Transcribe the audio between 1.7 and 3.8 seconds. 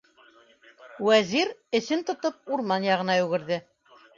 эсен тотоп, урман яғына йүгерҙе.